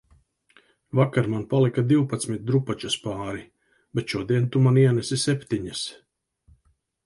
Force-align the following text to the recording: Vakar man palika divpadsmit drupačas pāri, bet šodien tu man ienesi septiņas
Vakar 0.99 1.27
man 1.33 1.43
palika 1.51 1.83
divpadsmit 1.91 2.47
drupačas 2.49 2.97
pāri, 3.05 3.45
bet 3.99 4.11
šodien 4.17 4.51
tu 4.57 4.65
man 4.67 4.83
ienesi 4.87 5.23
septiņas 5.29 5.89